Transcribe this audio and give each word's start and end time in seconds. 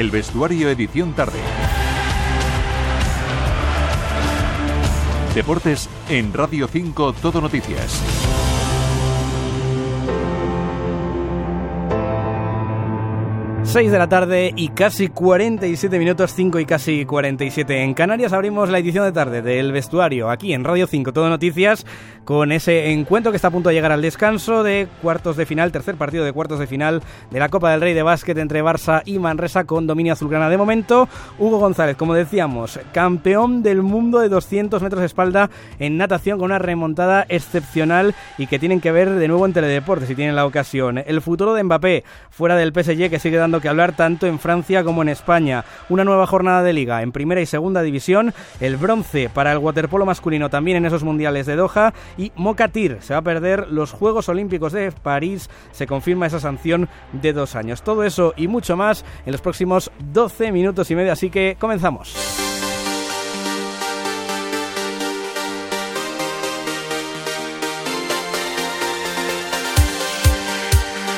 El 0.00 0.10
vestuario 0.10 0.70
edición 0.70 1.12
tarde. 1.12 1.38
Deportes 5.34 5.90
en 6.08 6.32
Radio 6.32 6.68
5 6.68 7.12
Todo 7.20 7.42
Noticias. 7.42 8.19
6 13.72 13.92
de 13.92 13.98
la 13.98 14.08
tarde 14.08 14.52
y 14.56 14.70
casi 14.70 15.06
47 15.06 15.96
minutos, 16.00 16.34
5 16.34 16.58
y 16.58 16.66
casi 16.66 17.04
47 17.04 17.84
en 17.84 17.94
Canarias. 17.94 18.32
Abrimos 18.32 18.68
la 18.68 18.80
edición 18.80 19.04
de 19.04 19.12
tarde 19.12 19.42
del 19.42 19.70
vestuario 19.70 20.28
aquí 20.28 20.52
en 20.52 20.64
Radio 20.64 20.88
5, 20.88 21.12
todo 21.12 21.28
noticias, 21.28 21.86
con 22.24 22.50
ese 22.50 22.90
encuentro 22.90 23.30
que 23.30 23.36
está 23.36 23.46
a 23.46 23.52
punto 23.52 23.68
de 23.68 23.76
llegar 23.76 23.92
al 23.92 24.02
descanso 24.02 24.64
de 24.64 24.88
cuartos 25.00 25.36
de 25.36 25.46
final, 25.46 25.70
tercer 25.70 25.94
partido 25.94 26.24
de 26.24 26.32
cuartos 26.32 26.58
de 26.58 26.66
final 26.66 27.00
de 27.30 27.38
la 27.38 27.48
Copa 27.48 27.70
del 27.70 27.80
Rey 27.80 27.94
de 27.94 28.02
Básquet 28.02 28.36
entre 28.38 28.60
Barça 28.60 29.02
y 29.04 29.20
Manresa 29.20 29.62
con 29.62 29.86
dominio 29.86 30.14
azulgrana 30.14 30.50
de 30.50 30.58
momento. 30.58 31.08
Hugo 31.38 31.60
González, 31.60 31.96
como 31.96 32.14
decíamos, 32.14 32.80
campeón 32.92 33.62
del 33.62 33.82
mundo 33.82 34.18
de 34.18 34.28
200 34.30 34.82
metros 34.82 34.98
de 34.98 35.06
espalda 35.06 35.48
en 35.78 35.96
natación 35.96 36.38
con 36.38 36.46
una 36.46 36.58
remontada 36.58 37.24
excepcional 37.28 38.16
y 38.36 38.48
que 38.48 38.58
tienen 38.58 38.80
que 38.80 38.90
ver 38.90 39.10
de 39.10 39.28
nuevo 39.28 39.46
en 39.46 39.52
Teledeporte 39.52 40.06
si 40.06 40.16
tienen 40.16 40.34
la 40.34 40.44
ocasión. 40.44 40.98
El 40.98 41.20
futuro 41.20 41.54
de 41.54 41.62
Mbappé 41.62 42.02
fuera 42.30 42.56
del 42.56 42.72
PSG 42.72 43.10
que 43.10 43.20
sigue 43.20 43.36
dando 43.36 43.59
que 43.60 43.68
hablar 43.68 43.94
tanto 43.94 44.26
en 44.26 44.38
Francia 44.38 44.84
como 44.84 45.02
en 45.02 45.08
España. 45.08 45.64
Una 45.88 46.04
nueva 46.04 46.26
jornada 46.26 46.62
de 46.62 46.72
liga 46.72 47.02
en 47.02 47.12
primera 47.12 47.40
y 47.40 47.46
segunda 47.46 47.82
división, 47.82 48.32
el 48.60 48.76
bronce 48.76 49.28
para 49.28 49.52
el 49.52 49.58
waterpolo 49.58 50.06
masculino 50.06 50.50
también 50.50 50.78
en 50.78 50.86
esos 50.86 51.04
mundiales 51.04 51.46
de 51.46 51.56
Doha 51.56 51.92
y 52.16 52.32
Mokatir 52.36 52.98
se 53.00 53.14
va 53.14 53.20
a 53.20 53.22
perder 53.22 53.68
los 53.68 53.92
Juegos 53.92 54.28
Olímpicos 54.28 54.72
de 54.72 54.92
París, 54.92 55.50
se 55.72 55.86
confirma 55.86 56.26
esa 56.26 56.40
sanción 56.40 56.88
de 57.12 57.32
dos 57.32 57.56
años. 57.56 57.82
Todo 57.82 58.04
eso 58.04 58.34
y 58.36 58.48
mucho 58.48 58.76
más 58.76 59.04
en 59.26 59.32
los 59.32 59.40
próximos 59.40 59.90
12 60.12 60.52
minutos 60.52 60.90
y 60.90 60.96
medio, 60.96 61.12
así 61.12 61.30
que 61.30 61.56
comenzamos. 61.58 62.59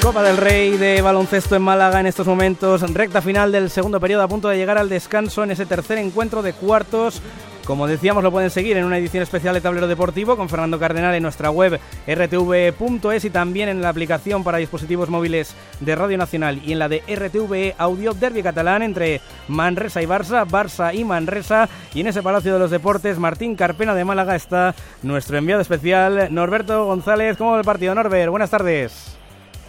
Copa 0.03 0.25
del 0.25 0.36
Rey 0.36 0.77
de 0.78 1.00
baloncesto 1.00 1.55
en 1.55 1.62
Málaga 1.62 2.00
en 2.00 2.06
estos 2.06 2.27
momentos, 2.27 2.83
recta 2.92 3.22
final 3.22 3.53
del 3.53 3.70
segundo 3.70 4.00
periodo 4.00 4.25
a 4.25 4.28
punto 4.28 4.48
de 4.48 4.56
llegar 4.56 4.77
al 4.77 4.89
descanso 4.89 5.45
en 5.45 5.53
ese 5.53 5.64
tercer 5.64 5.97
encuentro 5.98 6.42
de 6.42 6.55
cuartos. 6.55 7.22
Como 7.64 7.86
decíamos, 7.86 8.25
lo 8.25 8.33
pueden 8.33 8.50
seguir 8.50 8.77
en 8.77 8.84
una 8.84 8.98
edición 8.98 9.23
especial 9.23 9.55
de 9.55 9.61
Tablero 9.61 9.86
Deportivo 9.86 10.36
con 10.36 10.48
Fernando 10.48 10.80
Cardenal 10.80 11.14
en 11.14 11.23
nuestra 11.23 11.53
web 11.53 11.78
rtv.es 12.05 13.25
y 13.25 13.30
también 13.30 13.69
en 13.69 13.80
la 13.80 13.91
aplicación 13.91 14.42
para 14.42 14.58
dispositivos 14.58 15.08
móviles 15.08 15.55
de 15.78 15.95
Radio 15.95 16.19
Nacional 16.19 16.61
y 16.64 16.73
en 16.73 16.80
la 16.80 16.89
de 16.89 17.05
RTV 17.06 17.77
Audio 17.78 18.12
Derby 18.12 18.42
Catalán 18.42 18.83
entre 18.83 19.20
Manresa 19.47 20.03
y 20.03 20.06
Barça, 20.06 20.45
Barça 20.45 20.92
y 20.92 21.05
Manresa. 21.05 21.69
Y 21.95 22.00
en 22.00 22.08
ese 22.08 22.25
Palacio 22.25 22.53
de 22.53 22.58
los 22.58 22.73
Deportes, 22.73 23.20
Martín 23.20 23.55
Carpena 23.55 23.95
de 23.95 24.05
Málaga 24.05 24.34
está 24.34 24.75
nuestro 25.03 25.39
enviado 25.39 25.62
especial, 25.62 26.27
Norberto 26.34 26.86
González. 26.86 27.36
¿Cómo 27.36 27.53
va 27.53 27.58
el 27.58 27.64
partido, 27.64 27.95
Norbert? 27.95 28.30
Buenas 28.30 28.50
tardes. 28.50 29.22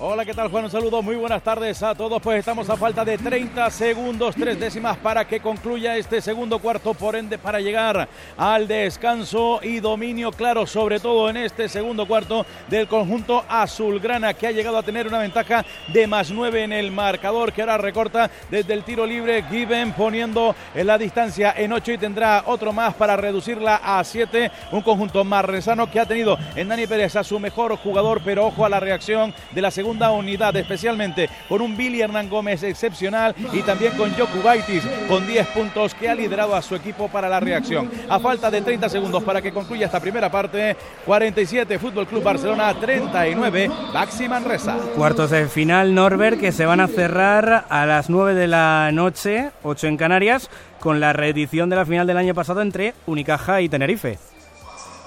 Hola, 0.05 0.25
¿qué 0.25 0.33
tal 0.33 0.49
Juan? 0.49 0.65
Un 0.65 0.69
saludo, 0.69 1.01
muy 1.01 1.15
buenas 1.15 1.41
tardes 1.41 1.81
a 1.81 1.95
todos. 1.95 2.21
Pues 2.21 2.39
estamos 2.39 2.69
a 2.69 2.75
falta 2.75 3.05
de 3.05 3.17
30 3.17 3.69
segundos, 3.71 4.35
tres 4.35 4.59
décimas 4.59 4.97
para 4.97 5.25
que 5.25 5.39
concluya 5.39 5.95
este 5.95 6.19
segundo 6.19 6.59
cuarto, 6.59 6.93
por 6.93 7.15
ende 7.15 7.37
para 7.37 7.61
llegar 7.61 8.09
al 8.35 8.67
descanso 8.67 9.61
y 9.63 9.79
dominio 9.79 10.33
claro, 10.33 10.67
sobre 10.67 10.99
todo 10.99 11.29
en 11.29 11.37
este 11.37 11.69
segundo 11.69 12.05
cuarto 12.05 12.45
del 12.67 12.89
conjunto 12.89 13.45
azulgrana 13.47 14.33
que 14.33 14.45
ha 14.45 14.51
llegado 14.51 14.77
a 14.77 14.83
tener 14.83 15.07
una 15.07 15.19
ventaja 15.19 15.65
de 15.93 16.05
más 16.05 16.31
9 16.31 16.65
en 16.65 16.73
el 16.73 16.91
marcador 16.91 17.53
que 17.53 17.61
ahora 17.61 17.77
recorta 17.77 18.29
desde 18.51 18.73
el 18.73 18.83
tiro 18.83 19.05
libre 19.05 19.43
Given 19.43 19.93
poniendo 19.93 20.53
en 20.75 20.85
la 20.85 20.97
distancia 20.97 21.53
en 21.55 21.71
8 21.71 21.93
y 21.93 21.97
tendrá 21.97 22.43
otro 22.47 22.73
más 22.73 22.93
para 22.95 23.15
reducirla 23.15 23.79
a 23.81 24.03
7. 24.03 24.51
Un 24.73 24.81
conjunto 24.81 25.23
más 25.23 25.45
resano 25.45 25.89
que 25.89 26.01
ha 26.01 26.05
tenido 26.05 26.37
en 26.57 26.67
Dani 26.67 26.87
Pérez 26.87 27.15
a 27.15 27.23
su 27.23 27.39
mejor 27.39 27.77
jugador, 27.77 28.21
pero 28.25 28.47
ojo 28.47 28.65
a 28.65 28.69
la 28.69 28.81
reacción 28.81 29.33
de 29.51 29.61
la 29.61 29.71
segunda 29.71 29.92
unidad, 30.11 30.55
especialmente 30.55 31.29
con 31.47 31.61
un 31.61 31.75
Billy 31.75 32.01
Hernán 32.01 32.29
Gómez 32.29 32.63
excepcional 32.63 33.35
y 33.51 33.61
también 33.61 33.95
con 33.95 34.11
Joku 34.13 34.41
Baitis 34.43 34.83
con 35.07 35.25
10 35.25 35.47
puntos 35.47 35.93
que 35.93 36.09
ha 36.09 36.15
liderado 36.15 36.55
a 36.55 36.61
su 36.61 36.75
equipo 36.75 37.07
para 37.07 37.29
la 37.29 37.39
reacción. 37.39 37.89
A 38.09 38.19
falta 38.19 38.49
de 38.49 38.61
30 38.61 38.89
segundos 38.89 39.23
para 39.23 39.41
que 39.41 39.51
concluya 39.51 39.85
esta 39.85 39.99
primera 39.99 40.29
parte, 40.29 40.75
47 41.05 41.79
Fútbol 41.79 42.07
Club 42.07 42.23
Barcelona, 42.23 42.73
39 42.73 43.69
Baxi 43.93 44.27
Manresa. 44.27 44.77
Cuartos 44.95 45.29
de 45.29 45.47
final 45.47 45.93
Norbert 45.93 46.39
que 46.39 46.51
se 46.51 46.65
van 46.65 46.79
a 46.79 46.87
cerrar 46.87 47.65
a 47.69 47.85
las 47.85 48.09
9 48.09 48.33
de 48.33 48.47
la 48.47 48.89
noche, 48.91 49.51
8 49.63 49.87
en 49.87 49.97
Canarias, 49.97 50.49
con 50.79 50.99
la 50.99 51.13
reedición 51.13 51.69
de 51.69 51.75
la 51.75 51.85
final 51.85 52.07
del 52.07 52.17
año 52.17 52.33
pasado 52.33 52.61
entre 52.61 52.93
Unicaja 53.05 53.61
y 53.61 53.69
Tenerife 53.69 54.17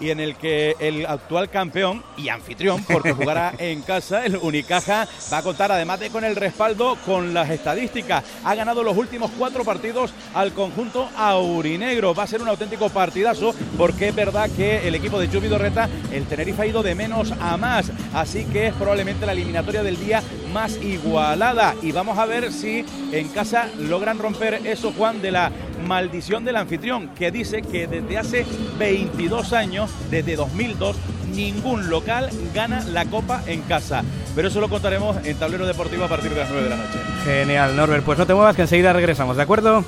y 0.00 0.10
en 0.10 0.20
el 0.20 0.36
que 0.36 0.76
el 0.78 1.06
actual 1.06 1.50
campeón 1.50 2.02
y 2.16 2.28
anfitrión, 2.28 2.84
porque 2.84 3.12
jugará 3.14 3.54
en 3.58 3.82
casa, 3.82 4.24
el 4.24 4.36
Unicaja, 4.36 5.08
va 5.32 5.38
a 5.38 5.42
contar 5.42 5.72
además 5.72 6.00
de 6.00 6.10
con 6.10 6.24
el 6.24 6.36
respaldo 6.36 6.96
con 7.04 7.34
las 7.34 7.50
estadísticas. 7.50 8.24
Ha 8.44 8.54
ganado 8.54 8.82
los 8.82 8.96
últimos 8.96 9.30
cuatro 9.38 9.64
partidos 9.64 10.12
al 10.34 10.52
conjunto 10.52 11.08
aurinegro. 11.16 12.14
Va 12.14 12.24
a 12.24 12.26
ser 12.26 12.42
un 12.42 12.48
auténtico 12.48 12.88
partidazo 12.90 13.54
porque 13.76 14.08
es 14.08 14.14
verdad 14.14 14.50
que 14.50 14.86
el 14.86 14.94
equipo 14.94 15.18
de 15.18 15.28
Jubi 15.28 15.48
Dorreta, 15.48 15.88
el 16.12 16.26
Tenerife 16.26 16.62
ha 16.62 16.66
ido 16.66 16.82
de 16.82 16.94
menos 16.94 17.32
a 17.40 17.56
más. 17.56 17.90
Así 18.14 18.44
que 18.44 18.68
es 18.68 18.74
probablemente 18.74 19.26
la 19.26 19.32
eliminatoria 19.32 19.82
del 19.82 19.98
día 19.98 20.22
más 20.52 20.76
igualada. 20.76 21.74
Y 21.82 21.92
vamos 21.92 22.18
a 22.18 22.26
ver 22.26 22.52
si 22.52 22.84
en 23.12 23.28
casa 23.28 23.68
logran 23.78 24.18
romper 24.18 24.66
eso, 24.66 24.92
Juan, 24.96 25.20
de 25.20 25.30
la 25.30 25.50
maldición 25.86 26.44
del 26.44 26.56
anfitrión, 26.56 27.08
que 27.10 27.30
dice 27.30 27.62
que 27.62 27.86
desde 27.86 28.18
hace 28.18 28.46
22 28.78 29.52
años, 29.52 29.90
desde 30.10 30.36
2002, 30.36 30.96
ningún 31.34 31.90
local 31.90 32.30
gana 32.54 32.84
la 32.84 33.04
copa 33.06 33.42
en 33.46 33.62
casa. 33.62 34.04
Pero 34.34 34.48
eso 34.48 34.60
lo 34.60 34.68
contaremos 34.68 35.16
en 35.24 35.36
Tablero 35.36 35.66
Deportivo 35.66 36.04
a 36.04 36.08
partir 36.08 36.30
de 36.30 36.40
las 36.40 36.50
9 36.50 36.64
de 36.64 36.70
la 36.70 36.76
noche. 36.76 36.98
Genial, 37.24 37.76
Norbert. 37.76 38.04
Pues 38.04 38.18
no 38.18 38.26
te 38.26 38.34
muevas 38.34 38.56
que 38.56 38.62
enseguida 38.62 38.92
regresamos, 38.92 39.36
¿de 39.36 39.42
acuerdo? 39.42 39.84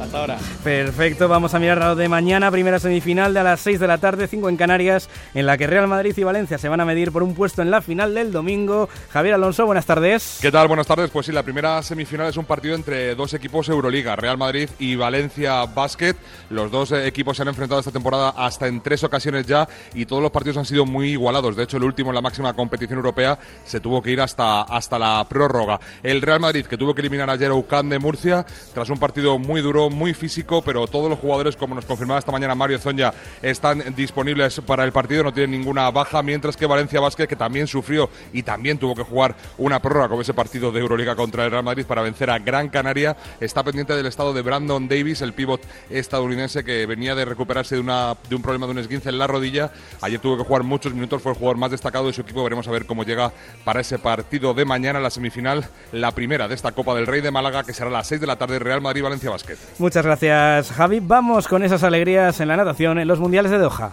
Hasta 0.00 0.20
ahora. 0.20 0.38
Perfecto, 0.62 1.28
vamos 1.28 1.54
a 1.54 1.58
mirar 1.58 1.78
lo 1.78 1.96
de 1.96 2.08
mañana, 2.08 2.50
primera 2.50 2.78
semifinal 2.78 3.34
de 3.34 3.40
a 3.40 3.42
las 3.42 3.60
6 3.60 3.80
de 3.80 3.86
la 3.86 3.98
tarde, 3.98 4.28
5 4.28 4.48
en 4.48 4.56
Canarias, 4.56 5.08
en 5.34 5.46
la 5.46 5.58
que 5.58 5.66
Real 5.66 5.88
Madrid 5.88 6.14
y 6.16 6.22
Valencia 6.22 6.58
se 6.58 6.68
van 6.68 6.80
a 6.80 6.84
medir 6.84 7.12
por 7.12 7.22
un 7.22 7.34
puesto 7.34 7.62
en 7.62 7.70
la 7.70 7.82
final 7.82 8.14
del 8.14 8.32
domingo. 8.32 8.88
Javier 9.10 9.34
Alonso, 9.34 9.66
buenas 9.66 9.86
tardes. 9.86 10.38
¿Qué 10.40 10.52
tal? 10.52 10.68
Buenas 10.68 10.86
tardes. 10.86 11.10
Pues 11.10 11.26
sí, 11.26 11.32
la 11.32 11.42
primera 11.42 11.82
semifinal 11.82 12.28
es 12.28 12.36
un 12.36 12.44
partido 12.44 12.74
entre 12.74 13.14
dos 13.14 13.34
equipos 13.34 13.68
Euroliga, 13.68 14.16
Real 14.16 14.38
Madrid 14.38 14.68
y 14.78 14.96
Valencia 14.96 15.64
Basket. 15.66 16.14
Los 16.50 16.70
dos 16.70 16.92
eh, 16.92 17.06
equipos 17.06 17.36
se 17.36 17.42
han 17.42 17.48
enfrentado 17.48 17.80
esta 17.80 17.92
temporada 17.92 18.30
hasta 18.30 18.66
en 18.66 18.80
tres 18.80 19.04
ocasiones 19.04 19.46
ya 19.46 19.68
y 19.94 20.06
todos 20.06 20.22
los 20.22 20.30
partidos 20.30 20.58
han 20.58 20.64
sido 20.64 20.86
muy 20.86 21.10
igualados. 21.10 21.56
De 21.56 21.64
hecho, 21.64 21.76
el 21.76 21.84
último 21.84 22.10
en 22.10 22.16
la 22.16 22.22
máxima 22.22 22.52
competición 22.54 22.98
europea 22.98 23.38
se 23.64 23.80
tuvo 23.80 24.02
que 24.02 24.10
ir 24.10 24.20
hasta, 24.20 24.62
hasta 24.62 24.98
la 24.98 25.24
prórroga. 25.28 25.80
El 26.02 26.22
Real 26.22 26.40
Madrid, 26.40 26.66
que 26.66 26.76
tuvo 26.76 26.94
que 26.94 27.00
eliminar 27.00 27.30
ayer 27.30 27.50
a 27.50 27.54
UCAN 27.54 27.88
de 27.88 27.98
Murcia, 27.98 28.44
tras 28.74 28.90
un 28.90 28.98
partido 28.98 29.38
muy 29.38 29.60
duro, 29.60 29.77
muy 29.88 30.14
físico, 30.14 30.62
pero 30.62 30.86
todos 30.88 31.08
los 31.08 31.18
jugadores, 31.20 31.56
como 31.56 31.74
nos 31.76 31.84
confirmaba 31.84 32.18
esta 32.18 32.32
mañana 32.32 32.56
Mario 32.56 32.78
Zonja, 32.80 33.14
están 33.40 33.94
disponibles 33.94 34.60
para 34.60 34.84
el 34.84 34.90
partido, 34.90 35.22
no 35.22 35.32
tienen 35.32 35.52
ninguna 35.52 35.88
baja, 35.90 36.22
mientras 36.22 36.56
que 36.56 36.66
Valencia 36.66 36.98
Vázquez, 36.98 37.28
que 37.28 37.36
también 37.36 37.68
sufrió 37.68 38.10
y 38.32 38.42
también 38.42 38.78
tuvo 38.78 38.96
que 38.96 39.04
jugar 39.04 39.36
una 39.56 39.80
prórroga 39.80 40.08
con 40.08 40.20
ese 40.20 40.34
partido 40.34 40.72
de 40.72 40.80
Euroliga 40.80 41.14
contra 41.14 41.44
el 41.44 41.52
Real 41.52 41.62
Madrid 41.62 41.86
para 41.86 42.02
vencer 42.02 42.30
a 42.30 42.40
Gran 42.40 42.68
Canaria, 42.68 43.16
está 43.40 43.62
pendiente 43.62 43.94
del 43.94 44.06
estado 44.06 44.32
de 44.32 44.42
Brandon 44.42 44.88
Davis, 44.88 45.22
el 45.22 45.32
pívot 45.32 45.60
estadounidense 45.90 46.64
que 46.64 46.84
venía 46.86 47.14
de 47.14 47.24
recuperarse 47.24 47.76
de, 47.76 47.80
una, 47.80 48.16
de 48.28 48.34
un 48.34 48.42
problema 48.42 48.66
de 48.66 48.72
un 48.72 48.78
esguince 48.78 49.08
en 49.08 49.18
la 49.18 49.26
rodilla. 49.26 49.70
Ayer 50.00 50.18
tuvo 50.20 50.36
que 50.36 50.44
jugar 50.44 50.64
muchos 50.64 50.92
minutos, 50.92 51.22
fue 51.22 51.32
el 51.32 51.38
jugador 51.38 51.58
más 51.58 51.70
destacado 51.70 52.06
de 52.06 52.12
su 52.12 52.22
equipo. 52.22 52.42
Veremos 52.42 52.66
a 52.66 52.70
ver 52.70 52.86
cómo 52.86 53.04
llega 53.04 53.32
para 53.64 53.80
ese 53.80 53.98
partido 53.98 54.54
de 54.54 54.64
mañana, 54.64 54.98
la 55.00 55.10
semifinal, 55.10 55.68
la 55.92 56.12
primera 56.12 56.48
de 56.48 56.54
esta 56.54 56.72
Copa 56.72 56.94
del 56.94 57.06
Rey 57.06 57.20
de 57.20 57.30
Málaga, 57.30 57.64
que 57.64 57.72
será 57.72 57.90
a 57.90 57.92
las 57.92 58.06
6 58.08 58.20
de 58.20 58.26
la 58.26 58.36
tarde, 58.36 58.58
Real 58.58 58.80
Madrid-Valencia 58.80 59.30
Basket. 59.30 59.58
Muchas 59.78 60.04
gracias 60.04 60.72
Javi. 60.72 61.00
Vamos 61.00 61.48
con 61.48 61.62
esas 61.62 61.82
alegrías 61.82 62.40
en 62.40 62.48
la 62.48 62.56
natación 62.56 62.98
en 62.98 63.08
los 63.08 63.20
Mundiales 63.20 63.50
de 63.50 63.58
Doha. 63.58 63.92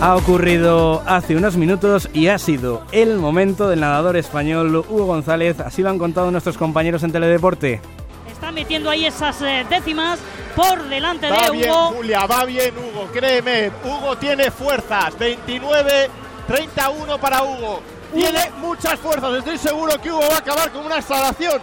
Ha 0.00 0.16
ocurrido 0.16 1.02
hace 1.06 1.34
unos 1.34 1.56
minutos 1.56 2.10
y 2.12 2.26
ha 2.26 2.38
sido 2.38 2.82
el 2.92 3.16
momento 3.16 3.70
del 3.70 3.80
nadador 3.80 4.16
español 4.16 4.76
Hugo 4.76 5.06
González. 5.06 5.60
Así 5.60 5.80
lo 5.80 5.88
han 5.88 5.98
contado 5.98 6.30
nuestros 6.30 6.58
compañeros 6.58 7.02
en 7.04 7.12
Teledeporte. 7.12 7.80
Está 8.30 8.52
metiendo 8.52 8.90
ahí 8.90 9.06
esas 9.06 9.40
eh, 9.40 9.64
décimas 9.70 10.18
por 10.54 10.82
delante 10.90 11.30
va 11.30 11.46
de 11.46 11.50
bien, 11.52 11.70
Hugo. 11.70 11.92
Julia, 11.96 12.26
va 12.26 12.44
bien 12.44 12.74
Hugo, 12.76 13.08
créeme. 13.12 13.70
Hugo 13.82 14.16
tiene 14.18 14.50
fuerzas. 14.50 15.18
29, 15.18 16.10
31 16.48 17.18
para 17.18 17.42
Hugo. 17.42 17.80
Tiene 18.14 18.50
muchas 18.58 18.98
fuerzas. 19.00 19.34
Estoy 19.34 19.58
seguro 19.58 20.00
que 20.00 20.10
Hugo 20.10 20.20
va 20.28 20.36
a 20.36 20.38
acabar 20.38 20.70
con 20.70 20.86
una 20.86 20.96
instalación. 20.96 21.60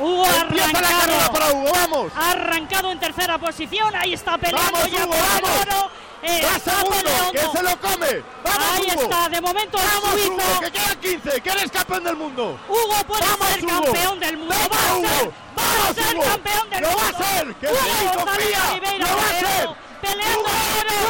Hugo 0.00 0.26
Empieza 0.26 0.72
la 0.72 0.88
carrera 0.88 1.02
arrancado. 1.24 1.32
para 1.32 1.52
Hugo, 1.52 1.72
vamos. 1.72 2.12
Ha 2.16 2.30
arrancado 2.32 2.90
en 2.92 2.98
tercera 2.98 3.38
posición. 3.38 3.94
Ahí 3.96 4.12
está 4.14 4.36
peleando 4.36 4.72
Vamos, 4.72 4.90
ya 4.90 5.04
Hugo, 5.04 5.08
por 5.14 5.16
el 5.16 5.42
vamos. 5.42 5.60
oro. 5.62 5.90
Eh, 6.22 6.40
está 6.40 6.70
segundo, 6.72 6.96
peleando. 6.96 7.32
que 7.32 7.38
se 7.58 7.62
lo 7.62 7.80
come. 7.80 8.22
Vamos, 8.44 8.66
Ahí 8.74 8.88
Hugo, 8.92 9.02
está 9.02 9.28
de 9.28 9.40
momento 9.40 9.78
el 9.78 9.84
¡Vamos, 9.84 10.10
suizo. 10.10 10.32
Hugo! 10.32 10.60
¡Que 10.60 10.70
quedan 10.72 11.00
15! 11.00 11.40
¡Que 11.40 11.50
eres 11.50 11.70
campeón 11.70 12.04
del 12.04 12.16
mundo! 12.16 12.58
Hugo 12.68 12.94
puede 13.06 13.22
¡Vamos, 13.26 13.48
ser 13.48 13.64
Hugo! 13.64 13.72
campeón 13.82 14.20
del 14.20 14.36
mundo. 14.38 14.54
¡Vamos, 14.54 14.70
va 14.72 14.76
a 14.78 14.84
ser, 14.84 15.14
Hugo! 15.14 15.32
va 15.56 15.62
a 15.62 15.66
¡Vamos, 15.76 15.94
ser 15.94 16.18
campeón 16.30 16.70
del 16.70 16.80
¡Lo 16.82 16.88
mundo. 16.88 17.02
va 17.02 17.08
a 17.08 17.22
ser! 17.34 17.54
¡Que 17.54 17.66
Hugo 17.68 17.78
sí, 17.78 18.18
confía! 18.24 18.62
Oliveira 18.72 19.06
¡Lo 19.06 19.16
va 19.16 19.22
a 19.22 19.38
ser! 19.38 19.68
Peleando 20.00 20.40
¡Hugo! 20.40 20.50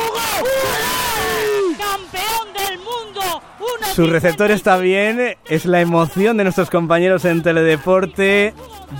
Hugo, 0.05 0.21
¡Hugo! 0.43 1.79
campeón 1.79 2.44
Su 3.95 4.07
receptor 4.07 4.51
está 4.51 4.77
bien, 4.79 5.37
es 5.49 5.67
la 5.67 5.81
emoción 5.81 6.37
de 6.37 6.45
nuestros 6.45 6.69
compañeros 6.69 7.25
en 7.25 7.43
Teledeporte. 7.43 8.53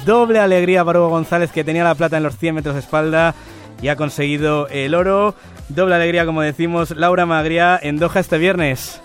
Doble 0.05 0.39
alegría 0.39 0.85
para 0.85 1.01
Hugo 1.01 1.09
González 1.09 1.51
que 1.51 1.65
tenía 1.65 1.83
la 1.83 1.97
plata 1.97 2.17
en 2.17 2.23
los 2.23 2.39
100 2.39 2.55
metros 2.55 2.75
de 2.75 2.81
espalda 2.81 3.35
y 3.83 3.89
ha 3.89 3.97
conseguido 3.97 4.69
el 4.69 4.95
oro. 4.95 5.35
Doble 5.69 5.97
alegría, 5.97 6.27
como 6.27 6.43
decimos, 6.43 6.93
Laura 6.93 7.27
Magria 7.27 7.79
en 7.83 7.99
Doha 7.99 8.21
este 8.21 8.39
viernes. 8.39 9.01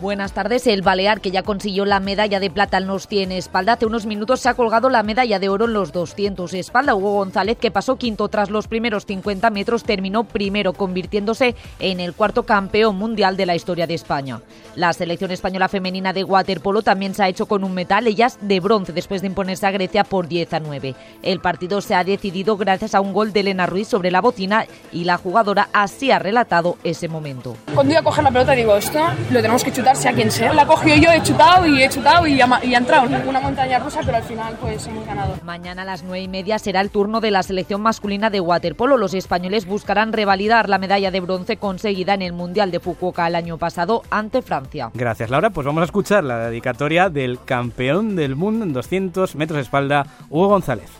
Buenas 0.00 0.32
tardes. 0.32 0.66
El 0.66 0.80
Balear, 0.80 1.20
que 1.20 1.30
ya 1.30 1.42
consiguió 1.42 1.84
la 1.84 2.00
medalla 2.00 2.40
de 2.40 2.48
plata 2.48 2.78
en 2.78 2.86
los 2.86 3.06
100 3.06 3.32
espalda, 3.32 3.74
hace 3.74 3.84
unos 3.84 4.06
minutos 4.06 4.40
se 4.40 4.48
ha 4.48 4.54
colgado 4.54 4.88
la 4.88 5.02
medalla 5.02 5.38
de 5.38 5.50
oro 5.50 5.66
en 5.66 5.74
los 5.74 5.92
200 5.92 6.54
espalda. 6.54 6.94
Hugo 6.94 7.12
González, 7.12 7.58
que 7.58 7.70
pasó 7.70 7.96
quinto 7.96 8.28
tras 8.28 8.48
los 8.48 8.66
primeros 8.66 9.04
50 9.04 9.50
metros, 9.50 9.84
terminó 9.84 10.24
primero, 10.24 10.72
convirtiéndose 10.72 11.54
en 11.80 12.00
el 12.00 12.14
cuarto 12.14 12.44
campeón 12.44 12.96
mundial 12.96 13.36
de 13.36 13.44
la 13.44 13.54
historia 13.54 13.86
de 13.86 13.92
España. 13.92 14.40
La 14.74 14.94
selección 14.94 15.32
española 15.32 15.68
femenina 15.68 16.14
de 16.14 16.24
waterpolo 16.24 16.80
también 16.80 17.14
se 17.14 17.22
ha 17.22 17.28
hecho 17.28 17.44
con 17.44 17.62
un 17.62 17.74
metal, 17.74 18.06
ellas 18.06 18.38
de 18.40 18.58
bronce, 18.58 18.94
después 18.94 19.20
de 19.20 19.26
imponerse 19.26 19.66
a 19.66 19.70
Grecia 19.70 20.04
por 20.04 20.28
10 20.28 20.54
a 20.54 20.60
9. 20.60 20.94
El 21.22 21.40
partido 21.40 21.82
se 21.82 21.94
ha 21.94 22.04
decidido 22.04 22.56
gracias 22.56 22.94
a 22.94 23.02
un 23.02 23.12
gol 23.12 23.34
de 23.34 23.40
Elena 23.40 23.66
Ruiz 23.66 23.88
sobre 23.88 24.10
la 24.10 24.22
bocina 24.22 24.64
y 24.92 25.04
la 25.04 25.18
jugadora 25.18 25.68
así 25.74 26.10
ha 26.10 26.18
relatado 26.18 26.78
ese 26.84 27.06
momento. 27.08 27.54
Cuando 27.74 27.92
iba 27.92 28.00
a 28.00 28.04
coger 28.04 28.24
la 28.24 28.30
pelota 28.30 28.52
digo, 28.52 28.74
esto 28.76 28.98
lo 29.30 29.42
tenemos 29.42 29.62
que 29.62 29.70
chutar 29.72 29.89
sea 29.96 30.12
quien 30.12 30.30
sea. 30.30 30.52
La 30.52 30.62
he 30.62 30.66
cogido 30.66 30.96
yo, 30.96 31.10
he 31.10 31.22
chutado 31.22 31.66
y 31.66 31.82
he 31.82 31.88
chutado 31.88 32.26
y 32.26 32.40
ha, 32.40 32.60
y 32.62 32.74
ha 32.74 32.78
entrado. 32.78 33.08
Una 33.28 33.40
montaña 33.40 33.78
rusa, 33.78 34.00
pero 34.04 34.16
al 34.16 34.22
final 34.22 34.56
pues 34.60 34.86
hemos 34.86 35.06
ganado. 35.06 35.34
Mañana 35.44 35.82
a 35.82 35.84
las 35.84 36.02
nueve 36.02 36.20
y 36.20 36.28
media 36.28 36.58
será 36.58 36.80
el 36.80 36.90
turno 36.90 37.20
de 37.20 37.30
la 37.30 37.42
selección 37.42 37.80
masculina 37.80 38.30
de 38.30 38.40
waterpolo. 38.40 38.96
Los 38.96 39.14
españoles 39.14 39.66
buscarán 39.66 40.12
revalidar 40.12 40.68
la 40.68 40.78
medalla 40.78 41.10
de 41.10 41.20
bronce 41.20 41.56
conseguida 41.56 42.14
en 42.14 42.22
el 42.22 42.32
Mundial 42.32 42.70
de 42.70 42.80
Fukuoka 42.80 43.26
el 43.26 43.34
año 43.34 43.58
pasado 43.58 44.02
ante 44.10 44.42
Francia. 44.42 44.90
Gracias, 44.94 45.30
Laura. 45.30 45.50
Pues 45.50 45.66
vamos 45.66 45.82
a 45.82 45.84
escuchar 45.84 46.24
la 46.24 46.38
dedicatoria 46.38 47.08
del 47.08 47.38
campeón 47.44 48.16
del 48.16 48.36
mundo 48.36 48.64
en 48.64 48.72
200 48.72 49.34
metros 49.36 49.56
de 49.56 49.62
espalda, 49.62 50.06
Hugo 50.28 50.48
González. 50.48 50.90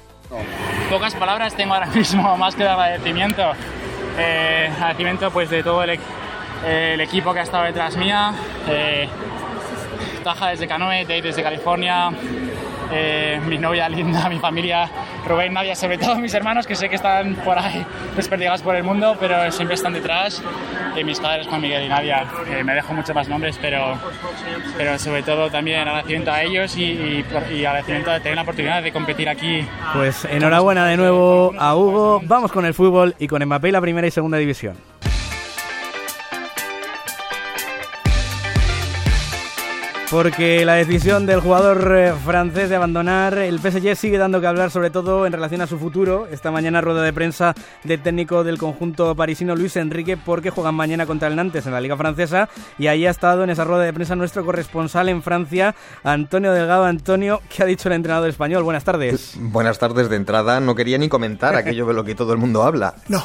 Pocas 0.88 1.14
palabras 1.14 1.54
tengo 1.54 1.74
ahora 1.74 1.86
mismo, 1.86 2.36
más 2.38 2.54
que 2.54 2.62
de 2.62 2.68
agradecimiento. 2.68 3.42
Eh, 4.18 4.70
agradecimiento 4.74 5.30
pues 5.30 5.50
de 5.50 5.62
todo 5.62 5.82
el, 5.82 5.98
e- 6.66 6.94
el 6.94 7.00
equipo 7.00 7.32
que 7.32 7.40
ha 7.40 7.42
estado 7.42 7.64
detrás 7.64 7.96
mía. 7.96 8.32
Eh, 8.68 9.08
Taja 10.24 10.48
desde 10.48 10.66
Canoe, 10.68 11.04
Dave 11.04 11.22
desde 11.22 11.42
California, 11.42 12.10
eh, 12.92 13.40
mi 13.46 13.56
novia 13.56 13.88
linda, 13.88 14.28
mi 14.28 14.38
familia, 14.38 14.88
Rubén, 15.26 15.54
Nadia, 15.54 15.74
sobre 15.74 15.96
todo 15.96 16.16
mis 16.16 16.34
hermanos 16.34 16.66
que 16.66 16.74
sé 16.74 16.90
que 16.90 16.96
están 16.96 17.36
por 17.36 17.58
ahí 17.58 17.86
desperdigados 18.16 18.60
por 18.62 18.76
el 18.76 18.82
mundo, 18.84 19.16
pero 19.18 19.50
siempre 19.50 19.76
están 19.76 19.94
detrás. 19.94 20.42
Y 20.94 21.04
mis 21.04 21.20
padres, 21.20 21.46
Juan 21.46 21.60
Miguel 21.62 21.84
y 21.84 21.88
Nadia. 21.88 22.26
Eh, 22.50 22.64
me 22.64 22.74
dejo 22.74 22.92
muchos 22.92 23.14
más 23.14 23.28
nombres, 23.28 23.58
pero, 23.62 23.96
pero 24.76 24.98
sobre 24.98 25.22
todo 25.22 25.48
también 25.48 25.80
agradecimiento 25.80 26.32
a 26.32 26.42
ellos 26.42 26.76
y, 26.76 26.82
y, 26.82 27.24
y 27.54 27.64
agradecimiento 27.64 28.10
de 28.10 28.20
tener 28.20 28.34
la 28.36 28.42
oportunidad 28.42 28.82
de 28.82 28.92
competir 28.92 29.28
aquí 29.28 29.64
Pues 29.94 30.24
enhorabuena 30.24 30.86
de 30.86 30.96
nuevo 30.96 31.54
a 31.58 31.76
Hugo. 31.76 32.20
Vamos 32.24 32.50
con 32.52 32.66
el 32.66 32.74
fútbol 32.74 33.14
y 33.18 33.28
con 33.28 33.42
Mbappé 33.42 33.72
la 33.72 33.80
primera 33.80 34.06
y 34.06 34.10
segunda 34.10 34.36
división. 34.36 34.89
Porque 40.10 40.64
la 40.64 40.74
decisión 40.74 41.24
del 41.24 41.38
jugador 41.38 41.94
eh, 41.96 42.12
francés 42.24 42.68
de 42.68 42.74
abandonar 42.74 43.38
el 43.38 43.60
PSG 43.60 43.94
sigue 43.94 44.18
dando 44.18 44.40
que 44.40 44.48
hablar, 44.48 44.72
sobre 44.72 44.90
todo 44.90 45.24
en 45.24 45.32
relación 45.32 45.60
a 45.60 45.68
su 45.68 45.78
futuro. 45.78 46.26
Esta 46.32 46.50
mañana 46.50 46.80
rueda 46.80 47.02
de 47.02 47.12
prensa 47.12 47.54
del 47.84 48.02
técnico 48.02 48.42
del 48.42 48.58
conjunto 48.58 49.14
parisino 49.14 49.54
Luis 49.54 49.76
Enrique, 49.76 50.16
porque 50.16 50.50
juegan 50.50 50.74
mañana 50.74 51.06
contra 51.06 51.28
el 51.28 51.36
Nantes 51.36 51.64
en 51.66 51.72
la 51.72 51.80
Liga 51.80 51.96
Francesa. 51.96 52.48
Y 52.76 52.88
ahí 52.88 53.06
ha 53.06 53.10
estado 53.10 53.44
en 53.44 53.50
esa 53.50 53.62
rueda 53.62 53.84
de 53.84 53.92
prensa 53.92 54.16
nuestro 54.16 54.44
corresponsal 54.44 55.08
en 55.08 55.22
Francia, 55.22 55.76
Antonio 56.02 56.50
Delgado. 56.52 56.86
Antonio, 56.86 57.40
¿qué 57.48 57.62
ha 57.62 57.66
dicho 57.66 57.88
el 57.88 57.94
entrenador 57.94 58.28
español? 58.28 58.64
Buenas 58.64 58.82
tardes. 58.82 59.34
Buenas 59.38 59.78
tardes 59.78 60.08
de 60.08 60.16
entrada. 60.16 60.58
No 60.58 60.74
quería 60.74 60.98
ni 60.98 61.08
comentar 61.08 61.54
aquello 61.54 61.86
de 61.86 61.94
lo 61.94 62.02
que 62.02 62.16
todo 62.16 62.32
el 62.32 62.38
mundo 62.40 62.64
habla. 62.64 62.96
No, 63.06 63.22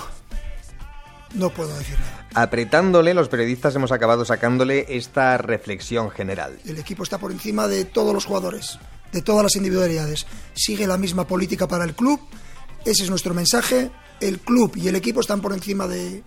no 1.35 1.49
puedo 1.49 1.75
decir 1.77 1.99
nada. 1.99 2.27
Apretándole, 2.33 3.13
los 3.13 3.29
periodistas 3.29 3.75
hemos 3.75 3.91
acabado 3.91 4.25
sacándole 4.25 4.85
esta 4.89 5.37
reflexión 5.37 6.11
general. 6.11 6.59
El 6.65 6.77
equipo 6.77 7.03
está 7.03 7.17
por 7.17 7.31
encima 7.31 7.67
de 7.67 7.85
todos 7.85 8.13
los 8.13 8.25
jugadores, 8.25 8.79
de 9.11 9.21
todas 9.21 9.43
las 9.43 9.55
individualidades. 9.55 10.25
Sigue 10.53 10.87
la 10.87 10.97
misma 10.97 11.27
política 11.27 11.67
para 11.67 11.85
el 11.85 11.95
club. 11.95 12.19
Ese 12.83 13.03
es 13.03 13.09
nuestro 13.09 13.33
mensaje. 13.33 13.91
El 14.19 14.39
club 14.39 14.73
y 14.75 14.87
el 14.87 14.95
equipo 14.95 15.21
están 15.21 15.41
por 15.41 15.53
encima 15.53 15.87
de, 15.87 16.23